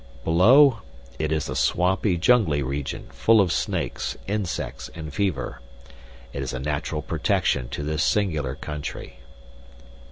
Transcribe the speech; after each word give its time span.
Below, 0.23 0.79
it 1.19 1.31
is 1.31 1.47
a 1.47 1.55
swampy, 1.55 2.17
jungly 2.17 2.63
region, 2.63 3.07
full 3.11 3.39
of 3.39 3.51
snakes, 3.51 4.17
insects, 4.25 4.89
and 4.95 5.13
fever. 5.13 5.61
It 6.33 6.41
is 6.41 6.53
a 6.55 6.59
natural 6.59 7.03
protection 7.03 7.69
to 7.69 7.83
this 7.83 8.01
singular 8.03 8.55
country." 8.55 9.19